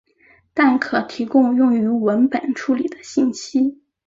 [0.55, 3.79] 但可提供用于文本处理的信息。